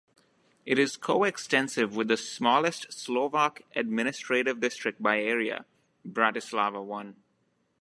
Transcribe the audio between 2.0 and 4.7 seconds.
the smallest Slovak administrative